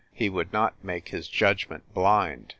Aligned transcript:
He 0.11 0.31
would 0.31 0.51
not 0.51 0.83
make 0.83 1.09
his 1.09 1.27
judgment 1.27 1.83
blind. 1.93 2.49